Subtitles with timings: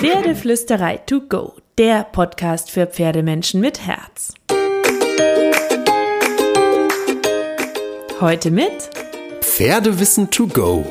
[0.00, 4.32] Pferdeflüsterei to go, der Podcast für Pferdemenschen mit Herz.
[8.18, 8.88] Heute mit
[9.42, 10.86] Pferdewissen to go.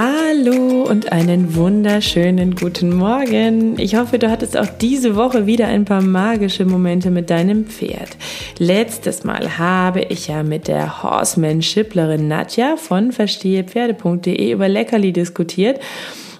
[0.00, 3.80] Hallo und einen wunderschönen guten Morgen.
[3.80, 8.16] Ich hoffe, du hattest auch diese Woche wieder ein paar magische Momente mit deinem Pferd.
[8.58, 15.80] Letztes Mal habe ich ja mit der Horsemanshiplerin Nadja von verstehepferde.de über Leckerli diskutiert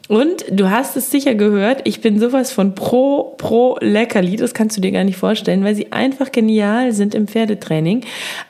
[0.09, 4.77] und du hast es sicher gehört, ich bin sowas von pro, pro Leckerli, das kannst
[4.77, 8.01] du dir gar nicht vorstellen, weil sie einfach genial sind im Pferdetraining.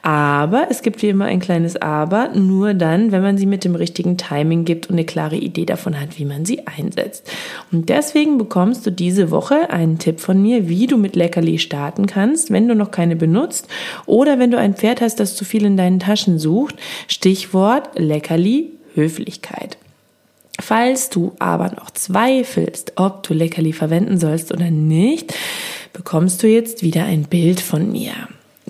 [0.02, 3.74] Aber es gibt wie immer ein kleines Aber, nur dann, wenn man sie mit dem
[3.74, 7.28] richtigen Timing gibt und eine klare Idee davon hat, wie man sie einsetzt.
[7.72, 12.06] Und deswegen bekommst du diese Woche einen Tipp von mir, wie du mit Leckerli starten
[12.06, 13.66] kannst, wenn du noch keine benutzt
[14.06, 16.76] oder wenn du ein Pferd hast, das zu viel in deinen Taschen sucht.
[17.08, 19.76] Stichwort Leckerli Höflichkeit.
[20.60, 25.34] Falls du aber noch zweifelst, ob du Leckerli verwenden sollst oder nicht,
[25.92, 28.12] bekommst du jetzt wieder ein Bild von mir.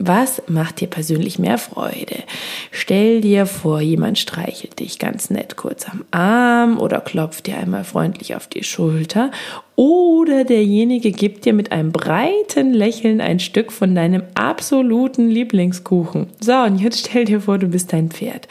[0.01, 2.23] Was macht dir persönlich mehr Freude?
[2.71, 7.83] Stell dir vor, jemand streichelt dich ganz nett kurz am Arm oder klopft dir einmal
[7.83, 9.33] freundlich auf die Schulter
[9.75, 16.29] oder derjenige gibt dir mit einem breiten Lächeln ein Stück von deinem absoluten Lieblingskuchen.
[16.41, 18.47] So, und jetzt stell dir vor, du bist dein Pferd.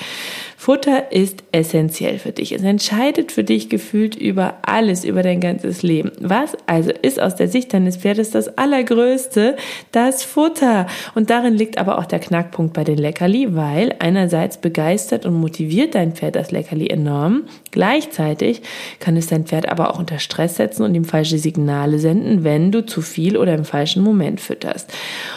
[0.67, 2.51] Futter ist essentiell für dich.
[2.51, 6.11] Es entscheidet für dich gefühlt über alles, über dein ganzes Leben.
[6.19, 9.55] Was also ist aus der Sicht deines Pferdes das Allergrößte?
[9.93, 10.87] Das Futter.
[11.15, 15.95] Und darin liegt aber auch der Knackpunkt bei den Leckerli, weil einerseits begeistert und motiviert
[15.95, 17.43] dein Pferd das Leckerli enorm.
[17.71, 18.61] Gleichzeitig
[18.99, 22.73] kann es dein Pferd aber auch unter Stress setzen und ihm falsche Signale senden, wenn
[22.73, 24.91] du zu viel oder im falschen Moment fütterst.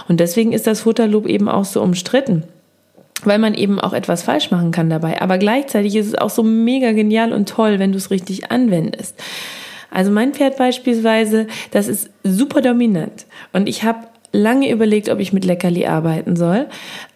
[0.08, 2.42] Und deswegen ist das Futterlob eben auch so umstritten
[3.26, 5.20] weil man eben auch etwas falsch machen kann dabei.
[5.20, 9.20] Aber gleichzeitig ist es auch so mega genial und toll, wenn du es richtig anwendest.
[9.90, 15.32] Also mein Pferd beispielsweise, das ist super dominant und ich habe lange überlegt, ob ich
[15.32, 16.66] mit Leckerli arbeiten soll,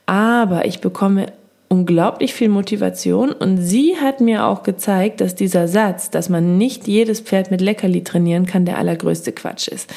[0.06, 1.26] aber ich bekomme
[1.68, 6.86] unglaublich viel Motivation und sie hat mir auch gezeigt, dass dieser Satz, dass man nicht
[6.86, 9.92] jedes Pferd mit Leckerli trainieren kann, der allergrößte Quatsch ist.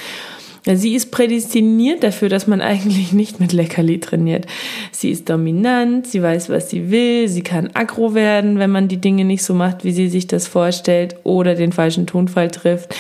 [0.76, 4.46] Sie ist prädestiniert dafür, dass man eigentlich nicht mit Leckerli trainiert.
[4.92, 8.98] Sie ist dominant, sie weiß, was sie will, sie kann aggro werden, wenn man die
[8.98, 12.96] Dinge nicht so macht, wie sie sich das vorstellt oder den falschen Tonfall trifft.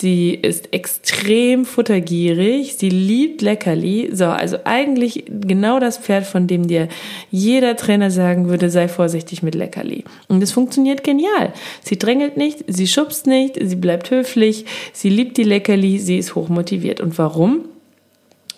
[0.00, 4.08] Sie ist extrem futtergierig, sie liebt Leckerli.
[4.14, 6.88] So, also eigentlich genau das Pferd, von dem dir
[7.30, 10.04] jeder Trainer sagen würde, sei vorsichtig mit Leckerli.
[10.26, 11.52] Und es funktioniert genial.
[11.82, 16.34] Sie drängelt nicht, sie schubst nicht, sie bleibt höflich, sie liebt die Leckerli, sie ist
[16.34, 17.02] hochmotiviert.
[17.02, 17.66] Und warum?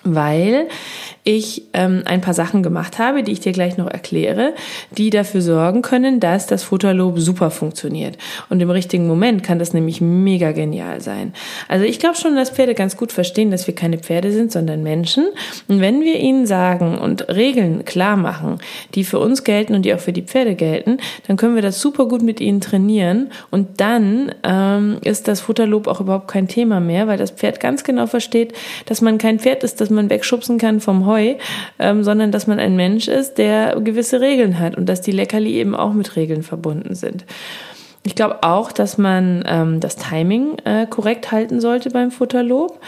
[0.05, 0.69] Weil
[1.25, 4.55] ich ähm, ein paar Sachen gemacht habe, die ich dir gleich noch erkläre,
[4.91, 8.19] die dafür sorgen können, dass das Futterlob super funktioniert.
[8.51, 11.33] Und im richtigen Moment kann das nämlich mega genial sein.
[11.69, 14.83] Also ich glaube schon, dass Pferde ganz gut verstehen, dass wir keine Pferde sind, sondern
[14.83, 15.29] Menschen.
[15.69, 18.59] Und wenn wir ihnen sagen und Regeln klar machen,
[18.97, 20.99] die für uns gelten und die auch für die Pferde gelten,
[21.29, 23.31] dann können wir das super gut mit ihnen trainieren.
[23.53, 27.85] Und dann ähm, ist das Futterlob auch überhaupt kein Thema mehr, weil das Pferd ganz
[27.85, 28.55] genau versteht,
[28.87, 31.35] dass man kein Pferd ist, das man wegschubsen kann vom Heu,
[31.79, 35.55] ähm, sondern dass man ein Mensch ist, der gewisse Regeln hat und dass die Leckerli
[35.55, 37.25] eben auch mit Regeln verbunden sind.
[38.05, 42.81] Ich glaube auch, dass man ähm, das Timing äh, korrekt halten sollte beim Futterlob.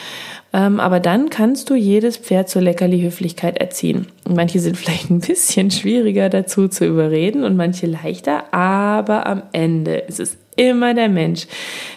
[0.53, 4.07] Ähm, aber dann kannst du jedes Pferd zur Leckerli-Höflichkeit erziehen.
[4.25, 9.43] Und manche sind vielleicht ein bisschen schwieriger dazu zu überreden und manche leichter, aber am
[9.53, 11.47] Ende ist es immer der Mensch,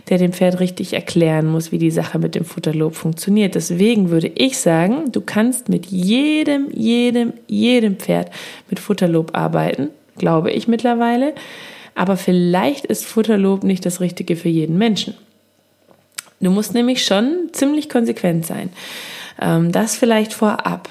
[0.09, 3.55] der dem Pferd richtig erklären muss, wie die Sache mit dem Futterlob funktioniert.
[3.55, 8.31] Deswegen würde ich sagen, du kannst mit jedem, jedem, jedem Pferd
[8.69, 11.33] mit Futterlob arbeiten, glaube ich mittlerweile.
[11.95, 15.15] Aber vielleicht ist Futterlob nicht das Richtige für jeden Menschen.
[16.39, 18.69] Du musst nämlich schon ziemlich konsequent sein.
[19.41, 20.89] Ähm, das vielleicht vorab.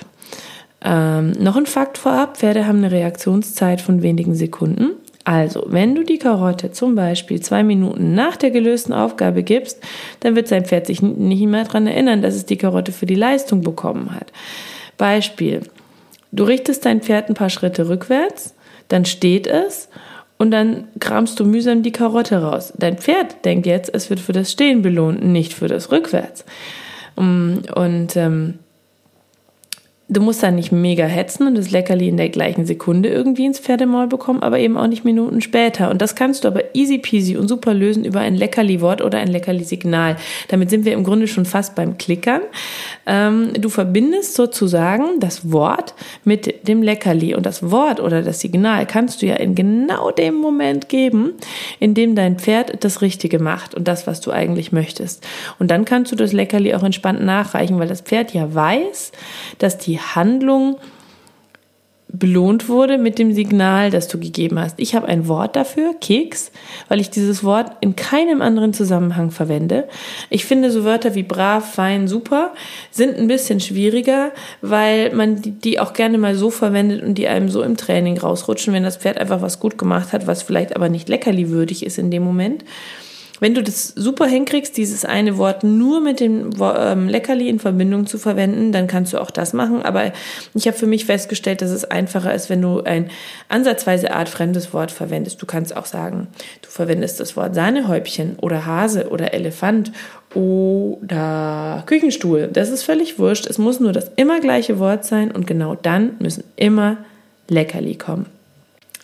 [0.83, 4.93] Ähm, noch ein Fakt vorab, Pferde haben eine Reaktionszeit von wenigen Sekunden.
[5.29, 9.83] Also, wenn du die Karotte zum Beispiel zwei Minuten nach der gelösten Aufgabe gibst,
[10.21, 13.17] dann wird sein Pferd sich nicht mehr daran erinnern, dass es die Karotte für die
[13.17, 14.33] Leistung bekommen hat.
[14.97, 15.63] Beispiel.
[16.31, 18.55] Du richtest dein Pferd ein paar Schritte rückwärts,
[18.87, 19.89] dann steht es
[20.39, 22.73] und dann kramst du mühsam die Karotte raus.
[22.79, 26.45] Dein Pferd denkt jetzt, es wird für das Stehen belohnt, nicht für das Rückwärts.
[27.17, 28.61] Und ähm,
[30.09, 33.59] Du musst da nicht mega hetzen und das Leckerli in der gleichen Sekunde irgendwie ins
[33.59, 35.91] Pferdemaul bekommen, aber eben auch nicht Minuten später.
[35.91, 39.27] Und das kannst du aber easy peasy und super lösen über ein Leckerli-Wort oder ein
[39.27, 40.15] Leckerli-Signal.
[40.47, 42.43] Damit sind wir im Grunde schon fast beim Klickern.
[43.05, 47.35] Ähm, du verbindest sozusagen das Wort mit dem Leckerli.
[47.35, 51.33] Und das Wort oder das Signal kannst du ja in genau dem Moment geben,
[51.81, 55.27] in dem dein Pferd das Richtige macht und das, was du eigentlich möchtest.
[55.59, 59.11] Und dann kannst du das Leckerli auch entspannt nachreichen, weil das Pferd ja weiß,
[59.59, 60.79] dass die Handlung
[62.19, 64.79] belohnt wurde mit dem Signal, das du gegeben hast.
[64.79, 66.53] Ich habe ein Wort dafür, Keks,
[66.89, 69.89] weil ich dieses Wort in keinem anderen Zusammenhang verwende.
[70.31, 72.55] Ich finde so Wörter wie brav, fein, super
[72.91, 74.33] sind ein bisschen schwieriger,
[74.63, 78.73] weil man die auch gerne mal so verwendet und die einem so im Training rausrutschen,
[78.73, 82.11] wenn das Pferd einfach was gut gemacht hat, was vielleicht aber nicht leckerliwürdig ist in
[82.11, 82.65] dem Moment.
[83.41, 88.07] Wenn du das super hinkriegst, dieses eine Wort nur mit dem ähm, Leckerli in Verbindung
[88.07, 89.83] zu verwenden, dann kannst du auch das machen.
[89.83, 90.13] Aber
[90.55, 93.11] ich habe für mich festgestellt, dass es einfacher ist, wenn du ein
[93.49, 95.41] ansatzweise artfremdes Wort verwendest.
[95.43, 96.29] Du kannst auch sagen,
[96.63, 99.93] du verwendest das Wort Sahnehäubchen oder Hase oder Elefant
[100.35, 102.49] oder Küchenstuhl.
[102.53, 103.47] Das ist völlig wurscht.
[103.47, 106.99] Es muss nur das immer gleiche Wort sein und genau dann müssen immer
[107.49, 108.36] Leckerli kommen.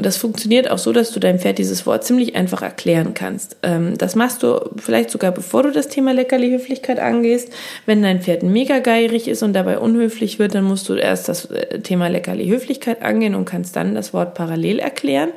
[0.03, 3.57] Das funktioniert auch so, dass du deinem Pferd dieses Wort ziemlich einfach erklären kannst.
[3.63, 7.53] Ähm, das machst du vielleicht sogar bevor du das Thema Leckerli-Höflichkeit angehst.
[7.87, 11.47] Wenn dein Pferd mega geirig ist und dabei unhöflich wird, dann musst du erst das
[11.47, 15.31] äh, Thema Leckerli-Höflichkeit angehen und kannst dann das Wort parallel erklären.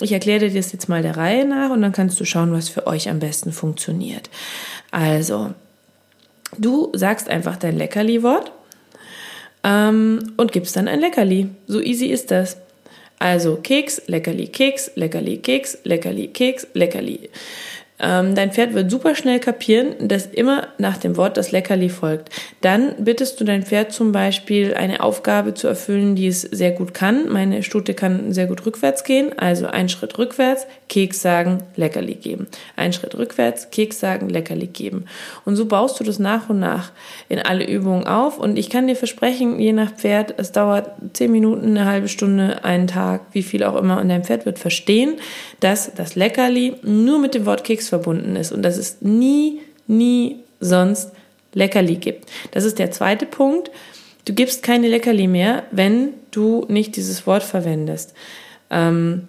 [0.00, 2.68] Ich erkläre dir das jetzt mal der Reihe nach und dann kannst du schauen, was
[2.68, 4.28] für euch am besten funktioniert.
[4.90, 5.54] Also,
[6.58, 8.52] du sagst einfach dein Leckerli-Wort
[9.64, 11.48] ähm, und gibst dann ein Leckerli.
[11.66, 12.58] So easy ist das.
[13.18, 17.30] Also Keks, Leckerli, Keks, Leckerli, Keks, Leckerli, Keks, Leckerli.
[17.98, 22.30] Ähm, dein Pferd wird super schnell kapieren, dass immer nach dem Wort das Leckerli folgt.
[22.60, 26.92] Dann bittest du dein Pferd zum Beispiel eine Aufgabe zu erfüllen, die es sehr gut
[26.92, 27.28] kann.
[27.28, 32.48] Meine Stute kann sehr gut rückwärts gehen, also ein Schritt rückwärts, Keks sagen, Leckerli geben.
[32.76, 35.06] Ein Schritt rückwärts, Keks sagen, Leckerli geben.
[35.44, 36.92] Und so baust du das nach und nach
[37.28, 38.38] in alle Übungen auf.
[38.38, 42.62] Und ich kann dir versprechen, je nach Pferd, es dauert zehn Minuten, eine halbe Stunde,
[42.62, 44.00] einen Tag, wie viel auch immer.
[44.00, 45.14] Und dein Pferd wird verstehen,
[45.60, 49.60] dass das Leckerli nur mit dem Wort Keks Keks verbunden ist und dass es nie,
[49.86, 51.12] nie sonst
[51.54, 52.28] Leckerli gibt.
[52.50, 53.70] Das ist der zweite Punkt.
[54.24, 58.12] Du gibst keine Leckerli mehr, wenn du nicht dieses Wort verwendest.
[58.70, 59.28] Ähm,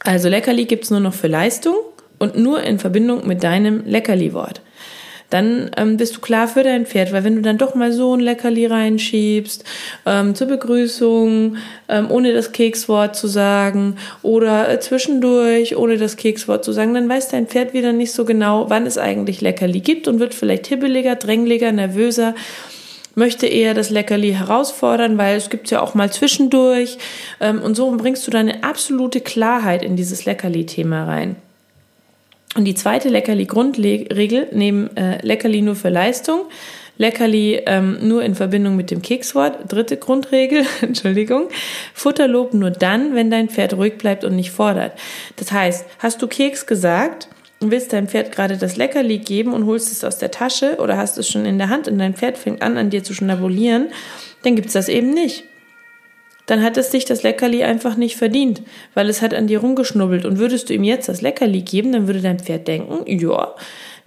[0.00, 1.76] also Leckerli gibt es nur noch für Leistung
[2.18, 4.60] und nur in Verbindung mit deinem Leckerli-Wort
[5.32, 8.14] dann ähm, bist du klar für dein Pferd, weil wenn du dann doch mal so
[8.14, 9.64] ein Leckerli reinschiebst
[10.04, 11.56] ähm, zur Begrüßung,
[11.88, 17.08] ähm, ohne das Kekswort zu sagen oder äh, zwischendurch, ohne das Kekswort zu sagen, dann
[17.08, 20.66] weiß dein Pferd wieder nicht so genau, wann es eigentlich Leckerli gibt und wird vielleicht
[20.66, 22.34] hibbeliger, drängliger, nervöser
[23.14, 26.98] möchte eher das Leckerli herausfordern, weil es gibt ja auch mal zwischendurch.
[27.40, 31.36] Ähm, und so bringst du deine absolute Klarheit in dieses Leckerli-Thema rein.
[32.54, 36.46] Und die zweite Leckerli-Grundregel, neben äh, Leckerli nur für Leistung,
[36.98, 39.72] Leckerli ähm, nur in Verbindung mit dem Kekswort.
[39.72, 41.48] Dritte Grundregel, Entschuldigung,
[41.94, 44.92] Futterlob nur dann, wenn dein Pferd ruhig bleibt und nicht fordert.
[45.36, 47.28] Das heißt, hast du Keks gesagt
[47.60, 50.98] und willst deinem Pferd gerade das Leckerli geben und holst es aus der Tasche oder
[50.98, 53.88] hast es schon in der Hand und dein Pferd fängt an, an dir zu schnabulieren,
[54.42, 55.44] dann gibt's das eben nicht
[56.46, 58.62] dann hat es sich das Leckerli einfach nicht verdient,
[58.94, 60.24] weil es hat an dir rumgeschnubbelt.
[60.24, 63.54] Und würdest du ihm jetzt das Leckerli geben, dann würde dein Pferd denken, ja,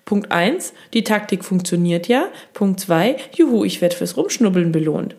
[0.03, 2.27] Punkt eins, die Taktik funktioniert ja.
[2.53, 5.15] Punkt zwei, juhu, ich werde fürs Rumschnubbeln belohnt.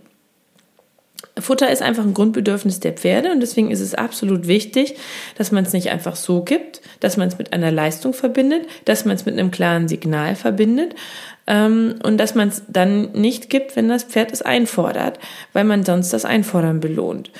[1.39, 4.97] Futter ist einfach ein Grundbedürfnis der Pferde und deswegen ist es absolut wichtig,
[5.37, 9.05] dass man es nicht einfach so gibt, dass man es mit einer Leistung verbindet, dass
[9.05, 10.95] man es mit einem klaren Signal verbindet
[11.47, 15.19] ähm, und dass man es dann nicht gibt, wenn das Pferd es einfordert,
[15.53, 17.31] weil man sonst das Einfordern belohnt.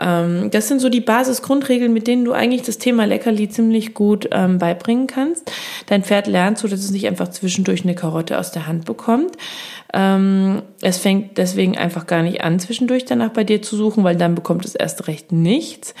[0.00, 4.28] Ähm, das sind so die Basisgrundregeln, mit denen du eigentlich das Thema Leckerli ziemlich gut
[4.32, 5.52] ähm, beibringen kannst.
[5.86, 9.36] Dein Pferd lernt so, dass es nicht einfach zwischendurch eine Karotte aus der Hand bekommt.
[9.92, 14.16] Ähm, es fängt deswegen einfach gar nicht an, zwischendurch danach bei dir zu suchen, weil
[14.16, 15.94] dann bekommt es erst recht nichts.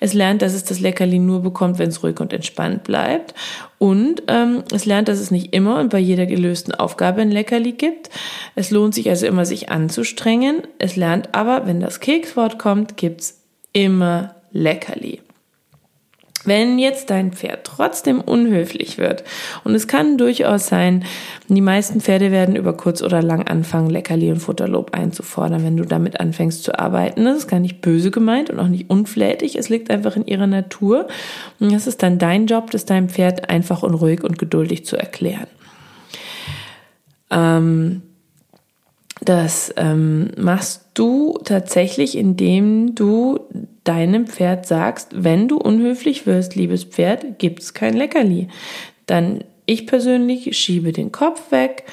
[0.00, 3.34] Es lernt, dass es das Leckerli nur bekommt, wenn es ruhig und entspannt bleibt.
[3.78, 7.72] Und ähm, es lernt, dass es nicht immer und bei jeder gelösten Aufgabe ein Leckerli
[7.72, 8.10] gibt.
[8.54, 10.62] Es lohnt sich also immer, sich anzustrengen.
[10.78, 15.20] Es lernt aber, wenn das Kekswort kommt, gibt's immer Leckerli.
[16.46, 19.24] Wenn jetzt dein Pferd trotzdem unhöflich wird,
[19.64, 21.04] und es kann durchaus sein,
[21.48, 25.84] die meisten Pferde werden über kurz oder lang anfangen, Leckerli und Futterlob einzufordern, wenn du
[25.84, 27.24] damit anfängst zu arbeiten.
[27.24, 29.56] Das ist gar nicht böse gemeint und auch nicht unflätig.
[29.56, 31.08] Es liegt einfach in ihrer Natur.
[31.60, 34.96] Und es ist dann dein Job, das deinem Pferd einfach und ruhig und geduldig zu
[34.96, 35.48] erklären.
[37.30, 38.02] Ähm,
[39.20, 43.40] Das ähm, machst du tatsächlich, indem du
[43.88, 48.48] deinem Pferd sagst, wenn du unhöflich wirst, liebes Pferd, gibt's kein Leckerli.
[49.06, 51.84] Dann ich persönlich schiebe den Kopf weg,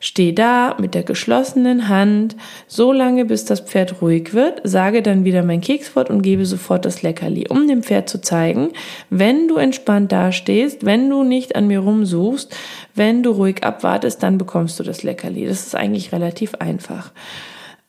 [0.00, 2.36] stehe da mit der geschlossenen Hand,
[2.66, 6.84] so lange bis das Pferd ruhig wird, sage dann wieder mein Kekswort und gebe sofort
[6.84, 8.70] das Leckerli, um dem Pferd zu zeigen,
[9.10, 12.54] wenn du entspannt dastehst, wenn du nicht an mir rumsuchst,
[12.94, 15.46] wenn du ruhig abwartest, dann bekommst du das Leckerli.
[15.46, 17.12] Das ist eigentlich relativ einfach.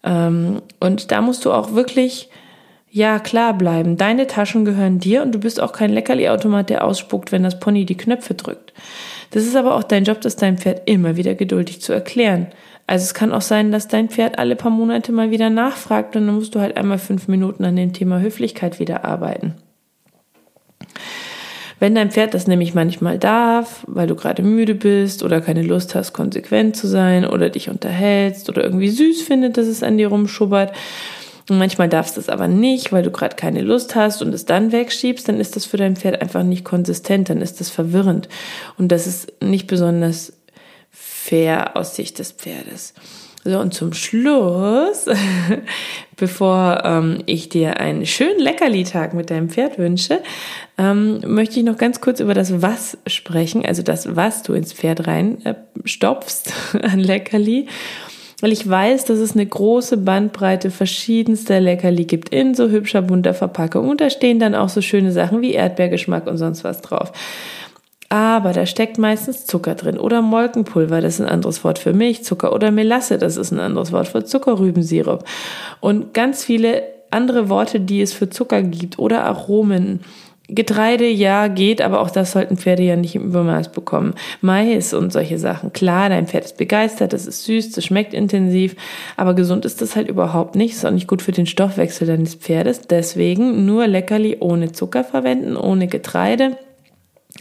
[0.03, 2.29] Ähm, und da musst du auch wirklich
[2.91, 3.97] ja, klar bleiben.
[3.97, 7.85] Deine Taschen gehören dir und du bist auch kein Leckerli-Automat, der ausspuckt, wenn das Pony
[7.85, 8.73] die Knöpfe drückt.
[9.31, 12.47] Das ist aber auch dein Job, das deinem Pferd immer wieder geduldig zu erklären.
[12.87, 16.25] Also es kann auch sein, dass dein Pferd alle paar Monate mal wieder nachfragt und
[16.25, 19.53] dann musst du halt einmal fünf Minuten an dem Thema Höflichkeit wieder arbeiten.
[21.79, 25.95] Wenn dein Pferd das nämlich manchmal darf, weil du gerade müde bist oder keine Lust
[25.95, 30.07] hast, konsequent zu sein oder dich unterhältst oder irgendwie süß findet, dass es an dir
[30.09, 30.73] rumschubbert,
[31.49, 34.45] und manchmal darfst du es aber nicht, weil du gerade keine Lust hast und es
[34.45, 38.29] dann wegschiebst, dann ist das für dein Pferd einfach nicht konsistent, dann ist das verwirrend.
[38.77, 40.33] Und das ist nicht besonders
[40.91, 42.93] fair aus Sicht des Pferdes.
[43.45, 45.05] So, und zum Schluss,
[46.17, 50.21] bevor ähm, ich dir einen schönen Leckerli-Tag mit deinem Pferd wünsche,
[50.77, 54.73] ähm, möchte ich noch ganz kurz über das Was sprechen, also das, was du ins
[54.73, 56.51] Pferd rein äh, stopfst
[56.81, 57.67] an Leckerli
[58.41, 63.33] weil ich weiß, dass es eine große Bandbreite verschiedenster Leckerli gibt in so hübscher bunter
[63.33, 63.89] Verpackung.
[63.89, 67.11] Und da stehen dann auch so schöne Sachen wie Erdbeergeschmack und sonst was drauf.
[68.09, 72.53] Aber da steckt meistens Zucker drin oder Molkenpulver, das ist ein anderes Wort für Milchzucker
[72.53, 75.23] oder Melasse, das ist ein anderes Wort für Zuckerrübensirup.
[75.79, 76.81] Und ganz viele
[77.11, 79.99] andere Worte, die es für Zucker gibt oder Aromen
[80.49, 84.13] Getreide, ja, geht, aber auch das sollten Pferde ja nicht im Übermaß bekommen.
[84.41, 85.73] Mais und solche Sachen.
[85.73, 88.75] Klar, dein Pferd ist begeistert, das ist süß, das schmeckt intensiv,
[89.15, 90.73] aber gesund ist das halt überhaupt nicht.
[90.73, 92.81] Ist auch nicht gut für den Stoffwechsel deines Pferdes.
[92.81, 96.57] Deswegen nur Leckerli ohne Zucker verwenden, ohne Getreide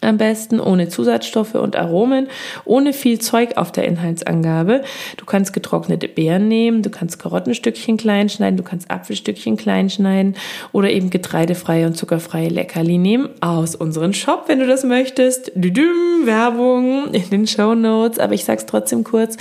[0.03, 2.29] am besten ohne Zusatzstoffe und Aromen,
[2.67, 4.83] ohne viel Zeug auf der Inhaltsangabe.
[5.17, 10.37] Du kannst getrocknete Beeren nehmen, du kannst Karottenstückchen klein schneiden, du kannst Apfelstückchen klein schneiden
[10.73, 15.53] oder eben getreidefreie und zuckerfreie Leckerli nehmen aus unserem Shop, wenn du das möchtest.
[15.55, 19.39] Düdüm, Werbung in den Show Notes, aber ich sag's trotzdem kurz.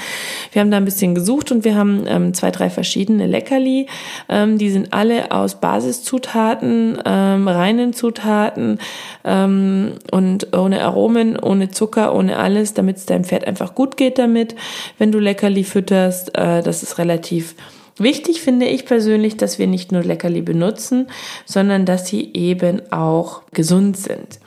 [0.53, 3.87] Wir haben da ein bisschen gesucht und wir haben ähm, zwei, drei verschiedene Leckerli.
[4.29, 8.79] Ähm, die sind alle aus Basiszutaten, ähm, reinen Zutaten
[9.25, 9.93] ähm,
[10.37, 14.55] und ohne Aromen, ohne Zucker, ohne alles, damit es deinem Pferd einfach gut geht damit,
[14.97, 16.37] wenn du Leckerli fütterst.
[16.37, 17.55] Äh, das ist relativ
[17.97, 21.07] wichtig, finde ich persönlich, dass wir nicht nur Leckerli benutzen,
[21.45, 24.39] sondern dass sie eben auch gesund sind.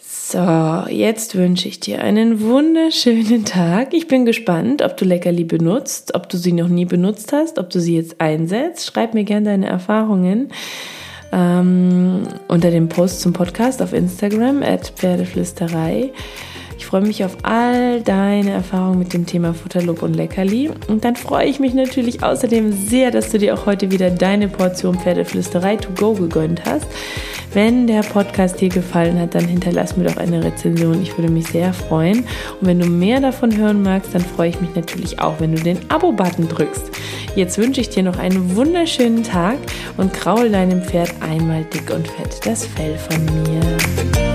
[0.00, 3.94] So, jetzt wünsche ich dir einen wunderschönen Tag.
[3.94, 7.70] Ich bin gespannt, ob du Leckerli benutzt, ob du sie noch nie benutzt hast, ob
[7.70, 8.86] du sie jetzt einsetzt.
[8.86, 10.50] Schreib mir gerne deine Erfahrungen
[11.32, 16.10] ähm, unter dem Post zum Podcast auf Instagram at Pferdeflüsterei.
[16.88, 20.70] Freue mich auf all deine Erfahrungen mit dem Thema Futterlob und Leckerli.
[20.88, 24.48] Und dann freue ich mich natürlich außerdem sehr, dass du dir auch heute wieder deine
[24.48, 26.86] Portion Pferdeflüsterei to go gegönnt hast.
[27.52, 31.02] Wenn der Podcast dir gefallen hat, dann hinterlass mir doch eine Rezension.
[31.02, 32.20] Ich würde mich sehr freuen.
[32.58, 35.62] Und wenn du mehr davon hören magst, dann freue ich mich natürlich auch, wenn du
[35.62, 36.90] den Abo-Button drückst.
[37.36, 39.58] Jetzt wünsche ich dir noch einen wunderschönen Tag
[39.98, 44.27] und kraul deinem Pferd einmal dick und fett das Fell von mir.